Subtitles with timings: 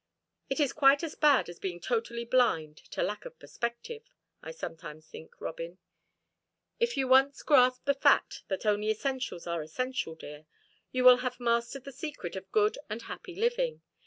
[0.49, 4.01] It is quite as bad as being totally blind to lack perspective,
[4.41, 5.77] I sometimes think, Robin.
[6.79, 10.47] If you once grasp the fact that only essentials are essential, dear,
[10.91, 13.83] you will have mastered the secret of good and happy living.